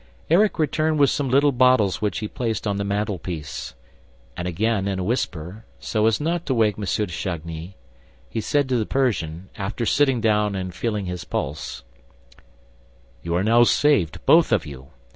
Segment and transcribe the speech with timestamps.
[0.31, 3.75] Erik returned with some little bottles which he placed on the mantelpiece.
[4.35, 6.85] And, again in a whisper, so as not to wake M.
[6.85, 7.75] de Chagny,
[8.27, 11.83] he said to the Persian, after sitting down and feeling his pulse:
[13.21, 14.87] "You are now saved, both of you.